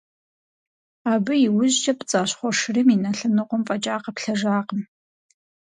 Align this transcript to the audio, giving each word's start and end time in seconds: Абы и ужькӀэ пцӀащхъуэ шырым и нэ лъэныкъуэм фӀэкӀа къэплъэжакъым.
Абы 1.11 1.33
и 1.45 1.47
ужькӀэ 1.57 1.93
пцӀащхъуэ 1.97 2.49
шырым 2.59 2.89
и 2.95 2.97
нэ 3.03 3.11
лъэныкъуэм 3.17 3.61
фӀэкӀа 3.67 3.95
къэплъэжакъым. 4.03 4.81